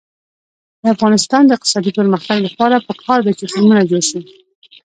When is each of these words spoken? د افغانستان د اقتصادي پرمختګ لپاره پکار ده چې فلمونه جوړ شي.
د 0.81 0.83
افغانستان 0.95 1.41
د 1.45 1.51
اقتصادي 1.57 1.91
پرمختګ 1.99 2.37
لپاره 2.47 2.85
پکار 2.87 3.19
ده 3.25 3.31
چې 3.39 3.45
فلمونه 3.53 3.83
جوړ 3.91 4.03
شي. 4.09 4.21